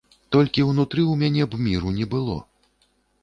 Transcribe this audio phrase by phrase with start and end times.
[0.35, 2.37] Толькі ўнутры ў мяне б міру не было.